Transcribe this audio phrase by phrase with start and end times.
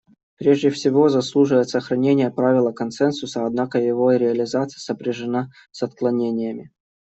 [0.39, 6.71] Прежде всего заслуживает сохранения правило консенсуса, однако его реализация сопряжена с отклонениями.